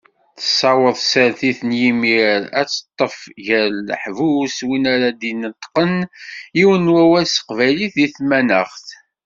[0.37, 2.27] Tessaweḍ tsertit n yimir,
[2.59, 3.17] ad teṭṭef
[3.47, 5.93] ɣer leḥbus win ara d-ineṭṭqen
[6.57, 8.87] yiwen n wawal s teqbaylit deg tmanaɣt.